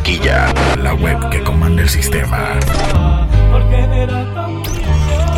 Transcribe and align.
taquilla, 0.00 0.52
la 0.82 0.94
web 0.94 1.28
que 1.30 1.42
comanda 1.42 1.82
el 1.82 1.88
sistema. 1.88 2.58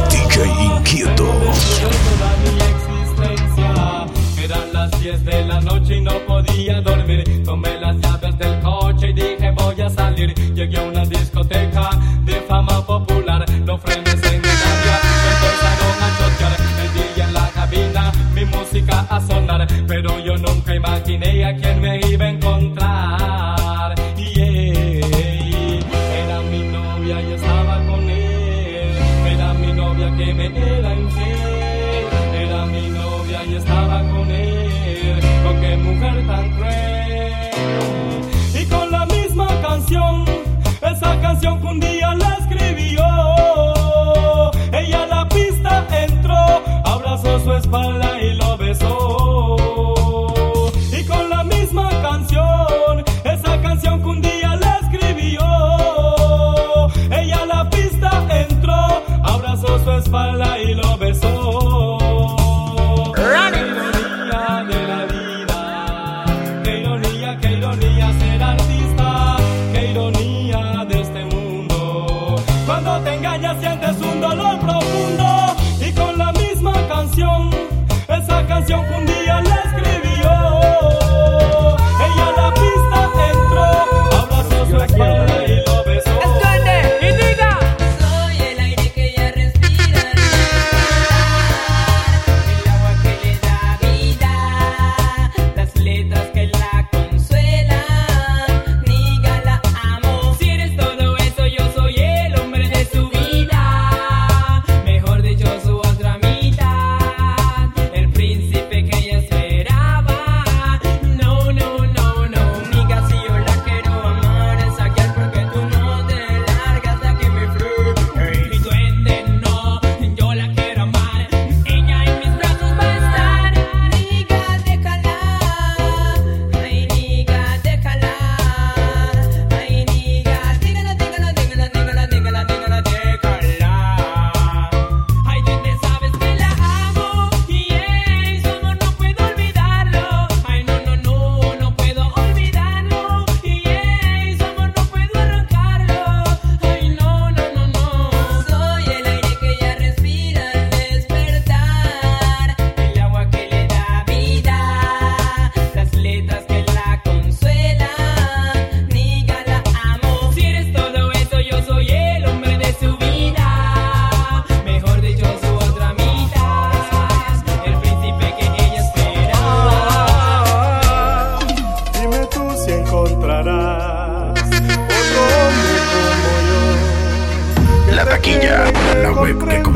DJ 0.08 0.46
Inquieto. 0.64 1.28
Eran 4.42 4.72
las 4.72 4.90
10 5.00 5.24
de 5.24 5.44
la 5.46 5.60
noche 5.60 5.96
y 5.96 6.00
no 6.00 6.12
podía 6.26 6.80
dormir. 6.80 7.42
Tomé 7.44 7.80
las 7.80 7.96
llaves 7.96 8.38
del 8.38 8.60
coche 8.60 9.10
y 9.10 9.12
dije 9.12 9.50
voy 9.56 9.80
a 9.80 9.90
salir. 9.90 10.34
Llegué 10.54 10.78
a 10.78 10.82
una 10.82 11.04
discoteca 11.04 11.90
de 12.24 12.34
fama 12.42 12.86
popular. 12.86 13.44
Los 13.66 13.80
frenes 13.80 14.11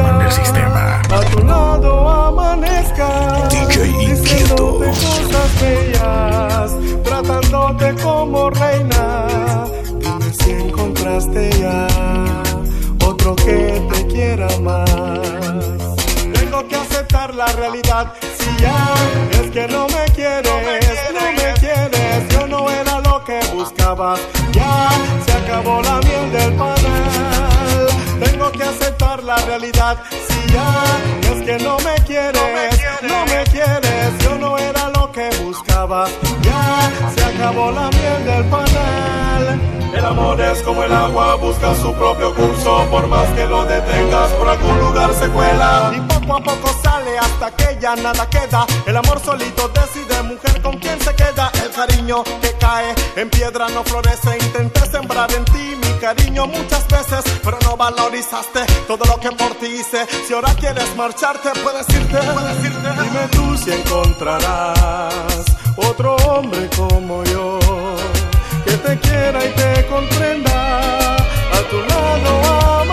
el 0.04 0.32
sistema. 0.32 1.00
A 1.10 1.20
tu 1.30 1.44
lado 1.44 2.08
amanezca. 2.08 3.48
DJ 3.50 3.88
Inquieto. 3.88 4.78
cosas 4.78 5.60
bellas, 5.60 6.72
tratándote 7.02 7.94
como 8.02 8.50
reina. 8.50 9.26
Dime 10.00 10.32
si 10.38 10.50
encontraste 10.50 11.50
ya 11.60 11.86
otro 13.04 13.34
que 13.36 13.82
te 13.90 14.06
quiera 14.08 14.48
más. 14.60 14.90
Tengo 16.34 16.66
que 16.68 16.76
aceptar 16.76 17.34
la 17.34 17.46
realidad. 17.46 18.12
Si 18.38 18.62
ya 18.62 18.94
es 19.32 19.50
que 19.50 19.66
no 19.68 19.86
me 19.88 20.04
quieres, 20.14 20.98
no 21.14 21.32
me 21.32 21.52
quieres, 21.54 22.28
yo 22.30 22.46
no 22.46 22.70
era 22.70 23.00
lo 23.00 23.24
que 23.24 23.40
buscabas. 23.54 24.20
Ya 24.52 24.90
se 25.24 25.32
acabó 25.32 25.82
la 25.82 25.98
miel 26.00 26.32
del 26.32 26.52
panal. 26.54 27.35
La 29.26 29.34
realidad. 29.38 29.96
Si 30.28 30.52
ya 30.52 30.84
es 31.22 31.42
que 31.42 31.58
no 31.58 31.76
me 31.78 31.94
quieres, 32.06 32.80
no 33.02 33.26
me 33.26 33.42
quieres, 33.50 34.18
yo 34.22 34.38
no 34.38 34.56
era 34.56 34.88
lo 34.90 35.10
que 35.10 35.28
buscabas. 35.42 36.10
Ya 36.42 36.92
se 37.12 37.24
acabó 37.24 37.72
la 37.72 37.90
miel 37.90 38.24
del 38.24 38.44
panal. 38.44 39.60
El 39.92 40.04
amor 40.04 40.40
es 40.40 40.62
como 40.62 40.84
el 40.84 40.92
agua, 40.92 41.34
busca 41.34 41.74
su 41.74 41.92
propio 41.94 42.32
curso. 42.36 42.86
Por 42.88 43.08
más 43.08 43.26
que 43.30 43.46
lo 43.46 43.64
detengas, 43.64 44.30
por 44.38 44.48
algún 44.48 44.78
lugar 44.78 45.12
se 45.12 45.28
cuela. 45.28 45.92
Y 45.96 46.00
poco 46.02 46.36
a 46.36 46.40
poco 46.40 46.68
sale 46.68 46.85
hasta 47.36 47.50
que 47.54 47.78
ya 47.80 47.94
nada 47.96 48.28
queda. 48.30 48.66
El 48.86 48.96
amor 48.96 49.20
solito 49.20 49.68
decide, 49.68 50.22
mujer, 50.22 50.62
con 50.62 50.78
quién 50.78 50.98
se 51.00 51.14
queda. 51.14 51.50
El 51.62 51.70
cariño 51.70 52.24
que 52.40 52.52
cae 52.58 52.94
en 53.16 53.28
piedra 53.28 53.68
no 53.68 53.84
florece. 53.84 54.38
Intenté 54.40 54.86
sembrar 54.90 55.30
en 55.32 55.44
ti 55.44 55.76
mi 55.76 55.92
cariño 56.00 56.46
muchas 56.46 56.86
veces, 56.88 57.24
pero 57.44 57.58
no 57.64 57.76
valorizaste 57.76 58.64
todo 58.86 59.04
lo 59.04 59.20
que 59.20 59.30
por 59.32 59.54
ti 59.56 59.66
hice. 59.66 60.06
Si 60.26 60.32
ahora 60.32 60.54
quieres 60.54 60.96
marcharte, 60.96 61.50
puedes 61.62 61.86
irte. 61.90 62.16
Puedes 62.16 62.64
irte. 62.64 62.88
Dime 63.02 63.28
tú 63.32 63.56
si 63.58 63.72
encontrarás 63.72 65.44
otro 65.76 66.16
hombre 66.28 66.70
como 66.74 67.22
yo 67.24 67.58
que 68.64 68.72
te 68.78 68.98
quiera 69.00 69.44
y 69.44 69.50
te 69.50 69.86
comprenda. 69.88 71.16
A 71.52 71.60
tu 71.70 71.76
lado 71.82 72.85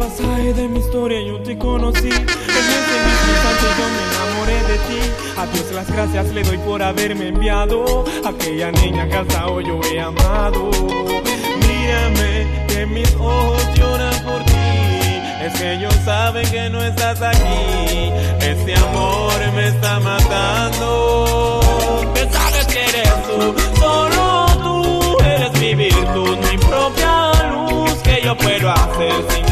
pasaje 0.00 0.54
de 0.54 0.66
mi 0.66 0.78
historia 0.78 1.20
yo 1.20 1.42
te 1.42 1.58
conocí. 1.58 2.08
En 2.08 2.66
ese 2.78 2.96
mismo 3.06 3.28
instante 3.34 3.66
yo 3.78 3.86
me 3.94 4.02
enamoré 4.08 4.58
de 4.70 4.78
ti. 4.88 5.00
A 5.36 5.46
Dios 5.52 5.70
las 5.72 5.88
gracias 5.90 6.32
le 6.32 6.42
doy 6.42 6.56
por 6.58 6.82
haberme 6.82 7.28
enviado. 7.28 8.04
Aquella 8.24 8.72
niña 8.72 9.06
que 9.08 9.16
hasta 9.16 9.46
hoy 9.46 9.66
yo 9.66 9.78
he 9.92 10.00
amado. 10.00 10.70
Mírame, 11.68 12.66
que 12.68 12.86
mis 12.86 13.14
ojos 13.16 13.62
lloran 13.74 14.24
por 14.24 14.42
ti. 14.44 14.70
Es 15.44 15.52
que 15.58 15.74
ellos 15.74 15.94
saben 16.02 16.50
que 16.50 16.70
no 16.70 16.82
estás 16.82 17.20
aquí. 17.20 18.10
Este 18.40 18.74
amor 18.76 19.34
me 19.54 19.68
está 19.68 20.00
matando. 20.00 21.60
Que 22.14 22.22
sabes 22.36 22.66
que 22.72 22.84
eres 22.88 23.14
tú, 23.26 23.54
solo 23.78 24.46
tú 24.62 25.18
eres 25.24 25.52
mi 25.60 25.74
virtud, 25.74 26.38
mi 26.50 26.56
propia 26.56 27.32
luz. 27.52 27.92
Que 28.02 28.22
yo 28.24 28.34
puedo 28.36 28.70
hacer 28.70 29.12
si 29.28 29.50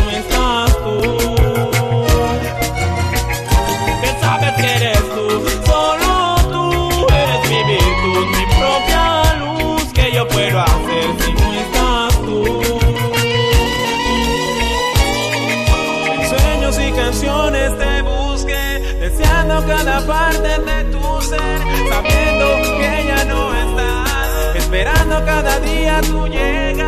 parte 20.43 20.59
de 20.63 20.85
tu 20.85 21.21
ser, 21.23 21.59
sabiendo 21.89 22.47
que 22.79 23.07
ya 23.07 23.25
no 23.25 23.55
estás, 23.55 24.57
esperando 24.57 25.25
cada 25.25 25.61
día 25.61 26.01
tu 26.03 26.27
llegada. 26.27 26.88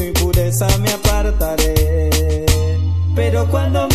tu 0.00 0.04
impureza 0.04 0.66
me 0.78 0.90
apartaré. 0.90 2.46
Pero 3.14 3.46
cuando 3.50 3.86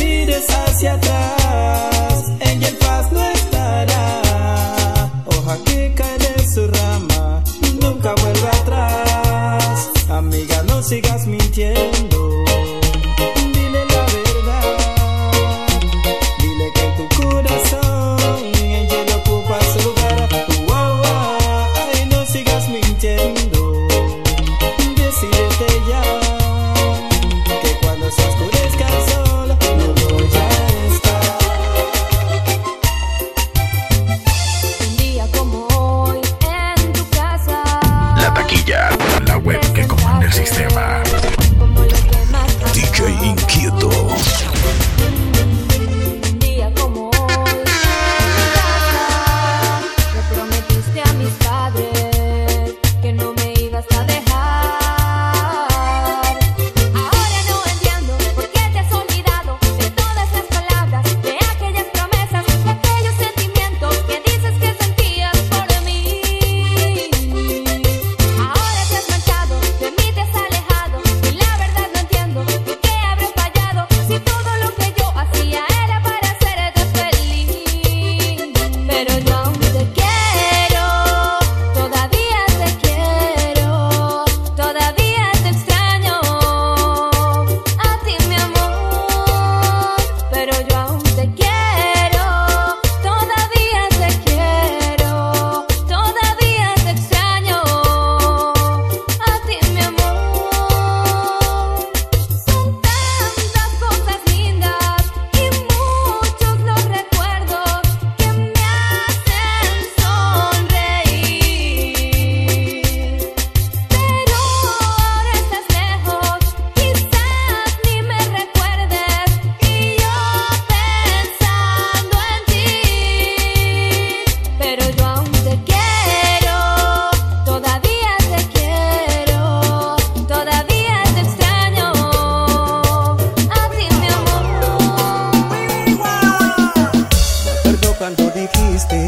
dijiste 138.45 139.05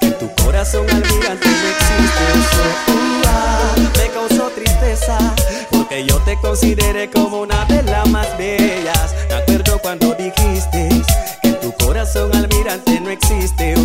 que 0.00 0.06
en 0.06 0.18
tu 0.18 0.30
corazón 0.42 0.86
al 0.90 1.00
no 1.00 1.06
existe. 1.06 2.22
Eso 2.34 2.64
uh, 2.92 3.98
me 3.98 4.08
causó 4.12 4.50
tristeza 4.50 5.18
porque 5.70 6.04
yo 6.04 6.18
te 6.20 6.36
consideré 6.40 7.10
como 7.10 7.40
una 7.40 7.64
de 7.66 7.82
las 7.82 8.08
más 8.08 8.26
bellas. 8.38 9.14
Me 9.28 9.34
acuerdo 9.34 9.78
cuando 9.80 10.14
dijiste 10.14 10.88
que 11.42 11.48
en 11.48 11.60
tu 11.60 11.72
corazón 11.84 12.34
almirante 12.34 13.00
no 13.00 13.10
existe. 13.10 13.75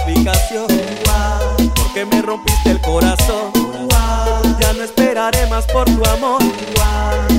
explicación. 0.00 0.66
Porque 1.74 2.04
me 2.04 2.22
rompiste 2.22 2.70
el 2.70 2.80
corazón. 2.80 3.52
Ya 4.60 4.72
no 4.72 4.84
esperaré 4.84 5.46
más 5.46 5.66
por 5.66 5.84
tu 5.84 6.04
amor. 6.06 6.42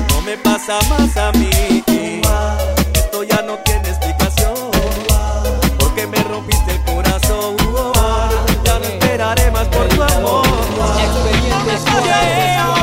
No 0.08 0.20
me 0.22 0.36
pasa 0.36 0.78
más 0.88 1.16
a 1.16 1.32
mí. 1.32 1.50
Esto 2.94 3.22
ya 3.24 3.42
no 3.42 3.56
tiene 3.64 3.88
explicación. 3.88 4.54
Porque 5.78 6.06
me 6.06 6.22
rompiste 6.24 6.72
el 6.72 6.82
corazón. 6.82 7.56
Ya 8.64 8.78
no 8.78 8.84
esperaré 8.84 9.50
más 9.50 9.66
por 9.68 9.88
tu 9.88 10.02
amor. 10.02 10.46
Expediente 10.98 12.81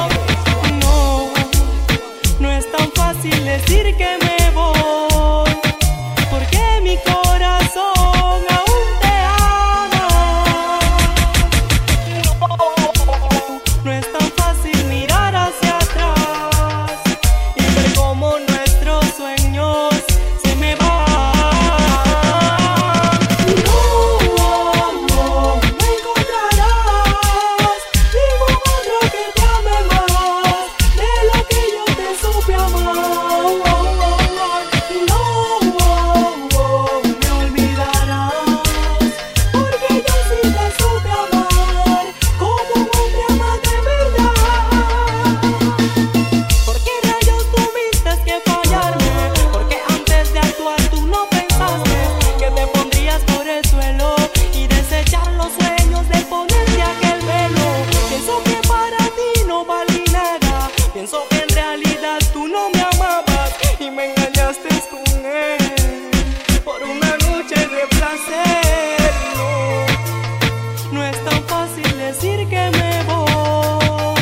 fácil 71.70 71.98
decir 71.98 72.48
que 72.50 72.72
me 72.72 73.04
voy, 73.04 74.22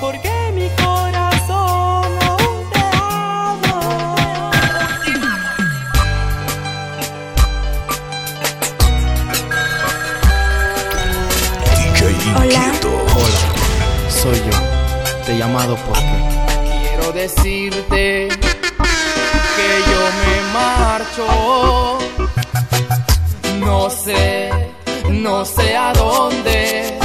porque 0.00 0.30
mi 0.54 0.68
corazón 0.82 2.18
aún 2.28 2.70
te 2.72 2.80
ama. 2.92 4.50
Inquieto. 11.86 12.38
Hola. 12.38 12.64
Hola, 13.14 13.42
soy 14.10 14.36
yo. 14.36 14.56
Te 15.26 15.32
he 15.34 15.38
llamado 15.38 15.76
porque 15.86 16.18
quiero 16.82 17.12
decirte 17.12 18.28
que 19.56 19.70
yo 19.90 20.00
me 20.20 20.36
marcho. 20.52 21.26
No 23.60 23.90
sé 23.90 24.47
no 25.18 25.44
sé 25.44 25.76
a 25.76 25.92
dónde. 25.92 26.98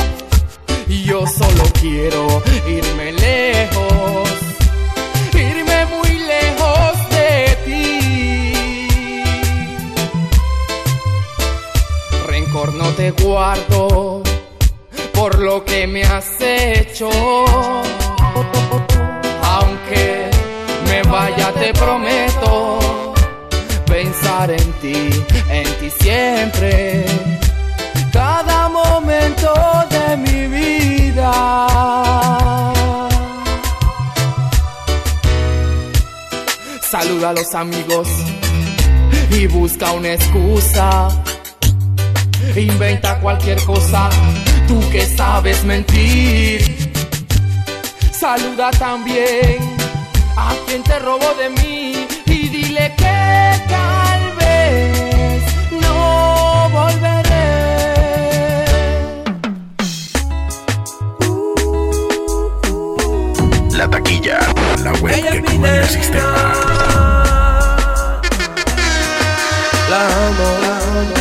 Yo 0.88 1.25
solo 1.27 1.63
quiero 1.79 2.41
irme 2.67 3.12
lejos. 3.12 4.29
Irme 5.34 5.86
muy 5.88 6.10
lejos 6.20 7.10
de 7.10 7.58
ti. 7.65 9.25
Rencor 12.27 12.74
no 12.74 12.89
te 12.91 13.12
guardo 13.12 14.22
por 15.13 15.39
lo 15.39 15.65
que 15.65 15.88
me 15.88 16.03
has 16.03 16.39
hecho. 16.39 17.10
Los 37.53 37.62
amigos 37.62 38.07
y 39.31 39.48
busca 39.48 39.91
una 39.91 40.13
excusa. 40.13 41.10
Inventa 42.55 43.19
cualquier 43.19 43.62
cosa, 43.63 44.10
tú 44.67 44.79
que 44.91 45.05
sabes 45.05 45.63
mentir. 45.63 46.91
Saluda 48.12 48.72
también 48.72 49.57
a 50.36 50.53
quien 50.65 50.83
te 50.83 51.00
robó 51.00 51.33
de 51.36 51.50
mí 51.50 52.07
y 52.25 52.50
dile 52.50 52.93
que 52.98 53.62
tal 53.69 54.36
vez 54.38 55.43
no 55.81 56.69
volveré. 56.69 57.38
La 63.77 63.89
taquilla, 63.89 64.39
la 64.83 64.93
web 64.93 65.31
que 65.31 65.43
comanda 65.43 65.81
el 65.81 65.89
sistema. 65.89 66.92
La 69.90 70.02
amo, 70.28 70.48
la 70.62 70.78
amo. 70.78 71.13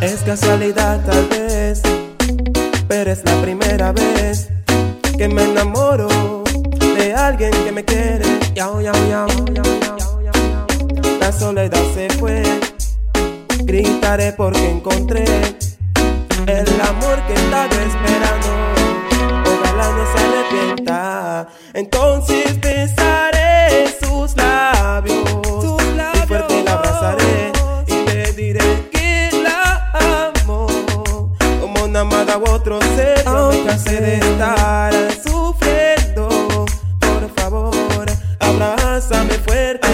Es 0.00 0.22
casualidad 0.22 1.00
tal 1.04 1.26
vez, 1.28 1.82
pero 2.86 3.10
es 3.10 3.24
la 3.24 3.40
primera 3.42 3.92
vez 3.92 4.48
que 5.16 5.28
me 5.28 5.42
enamoro 5.44 6.08
de 6.96 7.14
alguien 7.14 7.50
que 7.50 7.72
me 7.72 7.84
quiere. 7.84 8.24
Yao, 8.54 8.80
yao, 8.80 8.94
yao. 9.08 9.26
La 11.20 11.32
soledad 11.32 11.82
se 11.94 12.08
fue, 12.18 12.42
gritaré 13.64 14.32
porque 14.32 14.70
encontré 14.70 15.24
el 16.46 16.80
amor 16.80 17.20
que 17.26 17.34
estaba 17.34 17.66
esperando. 17.66 18.48
Ojalá 19.52 19.92
no 19.92 20.04
se 20.12 20.18
arrepienta. 20.24 21.48
Entonces 21.74 22.60
besaré 22.60 23.94
sus 24.00 24.36
labios, 24.36 25.24
y 26.14 26.26
fuerte 26.26 26.62
la 26.64 26.72
abrazaré 26.72 27.57
u 32.36 32.50
otro 32.50 32.78
ser. 32.96 33.24
Me 33.26 33.64
cansé 33.64 34.00
de 34.00 34.14
estar 34.18 34.92
sufriendo. 35.24 36.66
Por 37.00 37.30
favor, 37.36 38.06
abrázame 38.40 39.34
fuerte, 39.46 39.88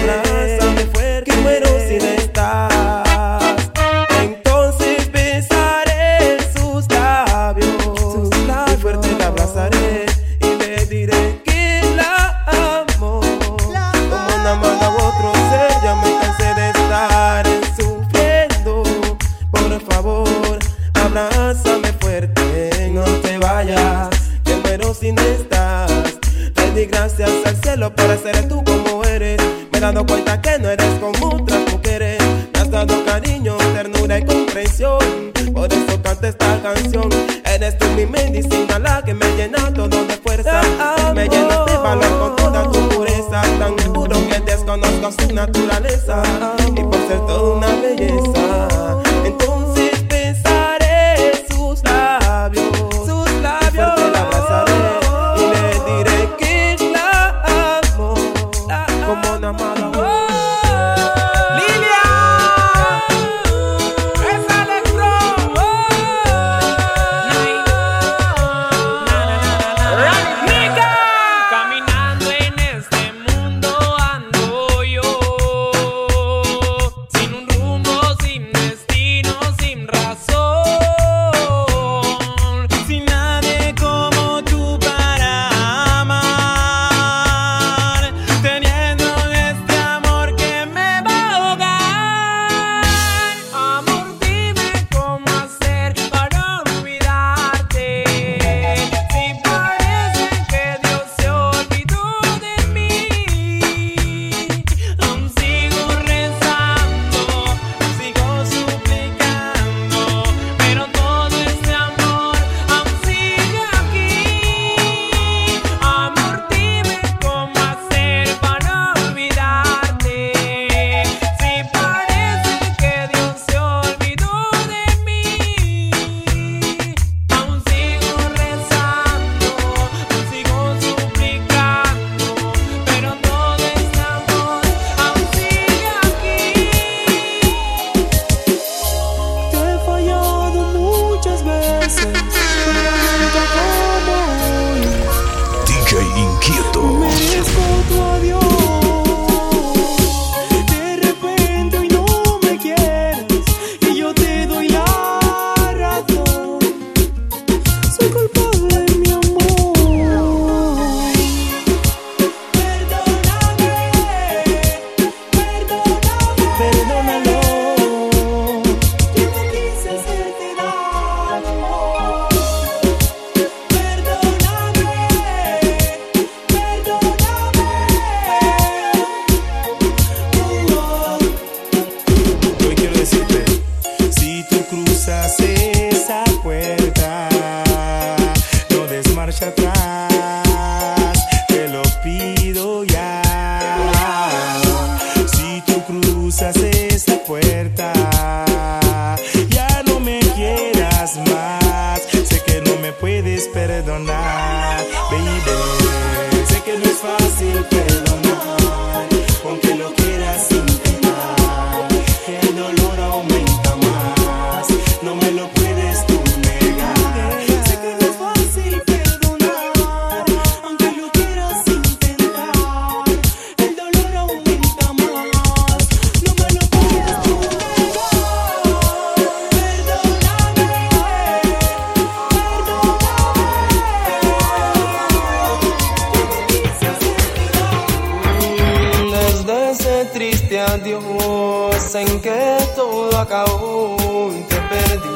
ese 239.75 240.05
triste 240.13 240.61
adiós 240.61 241.95
en 241.95 242.21
que 242.21 242.59
todo 242.77 243.17
acabó 243.19 243.97
y 244.33 244.41
te 244.43 244.57
perdí. 244.73 245.09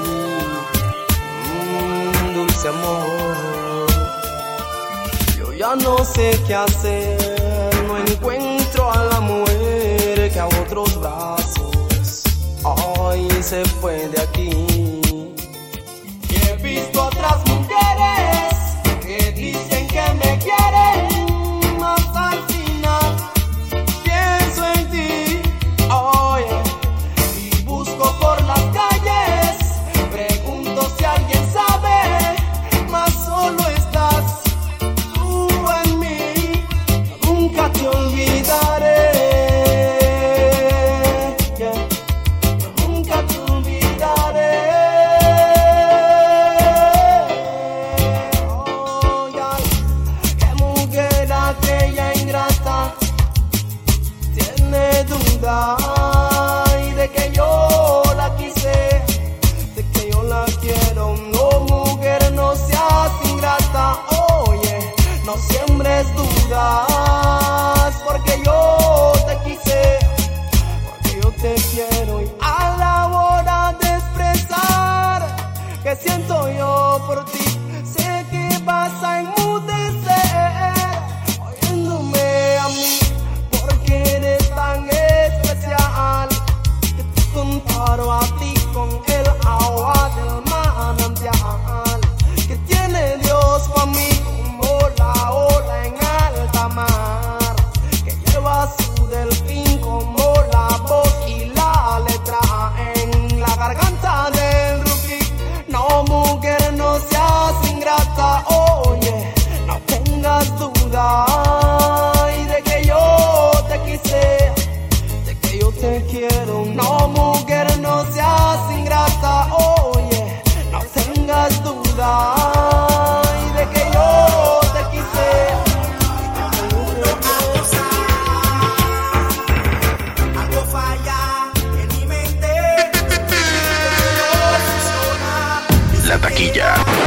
Mm, 1.48 2.34
dulce 2.34 2.68
amor, 2.68 3.86
yo 5.38 5.52
ya 5.52 5.76
no 5.76 6.04
sé 6.04 6.38
qué 6.46 6.54
hacer, 6.54 7.84
no 7.86 7.98
encuentro 7.98 8.90
a 8.90 9.04
la 9.04 9.20
mujer 9.20 10.30
que 10.32 10.40
a 10.40 10.46
otros 10.46 11.00
brazos 11.00 12.24
hoy 12.64 13.28
se 13.40 13.64
fue 13.80 14.08
de 14.08 14.20
aquí. 14.20 15.00
He 16.30 16.56
visto 16.62 17.04
otras 17.04 17.46
mujeres 17.46 18.54
que 19.02 19.32
dicen 19.32 19.86
que 19.86 20.04
me 20.20 20.38
quieren, 20.38 20.97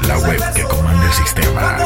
la 0.07 0.17
web 0.19 0.53
que 0.53 0.63
comanda 0.63 1.05
el 1.05 1.13
sistema. 1.13 1.77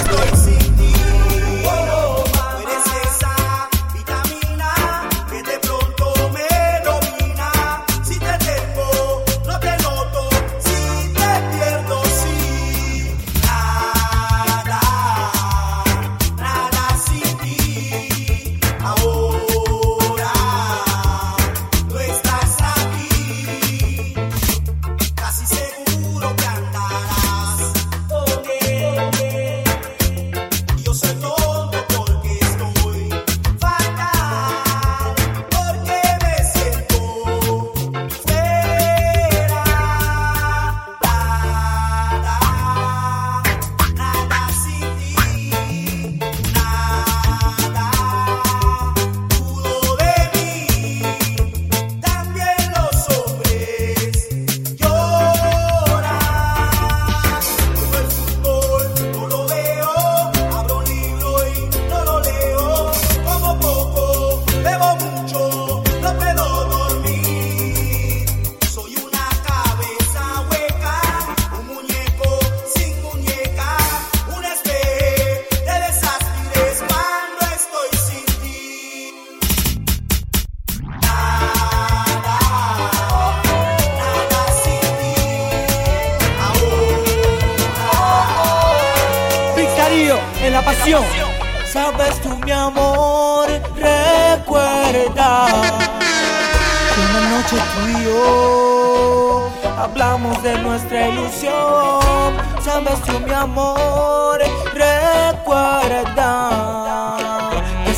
Hablamos 99.86 100.42
de 100.44 100.58
nuestra 100.60 101.08
ilusión. 101.10 102.36
Sabes 102.62 103.02
tú, 103.04 103.20
mi 103.20 103.32
amor, 103.32 104.40
recuerda 104.74 106.46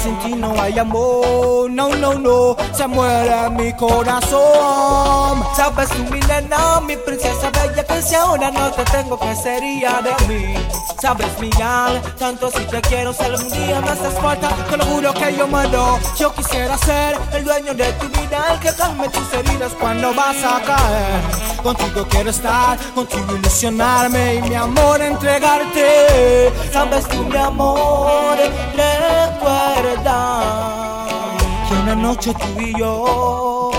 sin 0.07 0.19
ti 0.19 0.35
no 0.35 0.59
hay 0.61 0.79
amor. 0.79 1.69
No, 1.69 1.89
no, 1.89 2.13
no, 2.13 2.55
se 2.73 2.87
muere 2.87 3.49
mi 3.51 3.73
corazón. 3.73 5.43
Sabes 5.55 5.89
tú, 5.89 6.03
mi 6.11 6.19
nena, 6.21 6.79
mi 6.81 6.95
princesa 6.97 7.49
bella, 7.51 7.83
que 7.83 8.01
si 8.01 8.15
ahora 8.15 8.49
no 8.51 8.71
te 8.71 8.83
tengo, 8.85 9.19
que 9.19 9.35
sería 9.35 10.01
de 10.01 10.13
mí? 10.27 10.55
Sabes, 11.01 11.27
Miguel, 11.39 12.01
tanto 12.17 12.49
si 12.49 12.63
te 12.65 12.81
quiero, 12.81 13.13
si 13.13 13.23
algún 13.23 13.51
día 13.51 13.81
me 13.81 13.89
haces 13.89 14.13
falta, 14.19 14.49
te 14.69 14.77
lo 14.77 14.85
juro 14.85 15.13
que 15.13 15.35
yo 15.35 15.47
muero. 15.47 15.99
Yo 16.17 16.33
quisiera 16.33 16.77
ser 16.77 17.17
el 17.33 17.43
dueño 17.43 17.73
de 17.73 17.91
tu 17.93 18.07
vida, 18.07 18.53
el 18.53 18.59
que 18.59 18.73
calme 18.73 19.07
tus 19.09 19.33
heridas 19.33 19.73
cuando 19.79 20.13
vas 20.13 20.37
a 20.43 20.61
caer. 20.61 21.21
Contigo 21.61 22.07
quiero 22.09 22.29
estar, 22.29 22.77
contigo 22.95 23.35
ilusionarme 23.35 24.35
y 24.35 24.41
mi 24.43 24.55
amor 24.55 25.01
entregarte. 25.01 26.51
Sabes 26.71 27.07
tú, 27.09 27.23
mi 27.25 27.37
amor, 27.37 28.37
recuerda 28.75 29.96
que 30.03 31.73
una 31.73 31.95
noche 31.95 32.33
tú 32.33 32.61
y 32.61 32.77
yo 32.77 33.71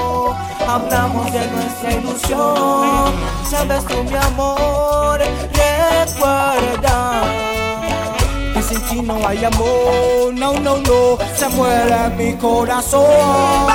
hablamos 0.67 1.33
de 1.33 1.47
nuestra 1.51 1.93
ilusión. 1.93 3.13
Sabes 3.49 3.85
tú, 3.87 4.03
mi 4.05 4.17
amor, 4.17 5.21
recuerda 5.53 7.23
que 8.55 8.63
sin 8.63 8.81
ti 8.83 9.03
no 9.03 9.27
hay 9.27 9.45
amor. 9.45 10.35
No, 10.35 10.53
no, 10.55 10.77
no, 10.79 11.19
se 11.37 11.49
muere 11.49 12.11
mi 12.17 12.35
corazón. 12.35 13.67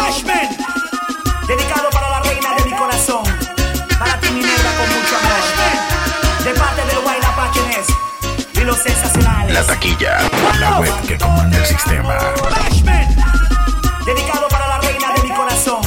números 8.73 8.83
sensacionales. 8.83 9.53
La 9.53 9.63
taquilla, 9.63 10.17
la 10.59 10.79
web 10.79 11.01
que 11.07 11.17
comanda 11.17 11.57
el 11.57 11.65
sistema. 11.65 12.17
Bashment, 12.41 13.17
dedicado 14.05 14.47
para 14.49 14.67
la 14.67 14.77
reina 14.79 15.13
de 15.13 15.23
mi 15.23 15.35
corazón. 15.35 15.81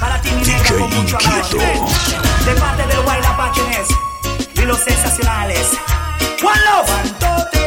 Para 0.00 0.20
ti, 0.20 0.30
mi 0.32 0.44
DJ 0.44 0.78
con 0.78 0.94
mucho 0.94 1.18
Inquieto. 1.20 1.58
De 2.44 2.52
parte 2.54 2.86
del 2.86 3.00
Guayla 3.02 3.36
Páquines 3.36 3.88
y 4.54 4.60
los 4.62 4.78
sensacionales. 4.78 5.72
One 6.42 6.60
Love. 6.64 7.65